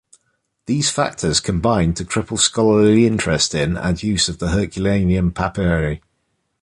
[0.65, 6.01] These factors combined to cripple scholarly interest in and use of the Herculaneum papyri.